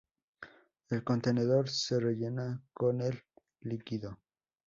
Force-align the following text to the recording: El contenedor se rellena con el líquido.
El 0.89 1.03
contenedor 1.03 1.69
se 1.69 1.99
rellena 1.99 2.59
con 2.73 3.01
el 3.01 3.21
líquido. 3.59 4.17